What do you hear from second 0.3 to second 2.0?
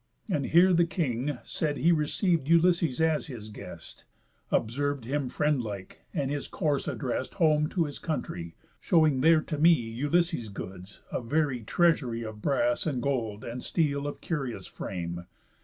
And here the king Said, he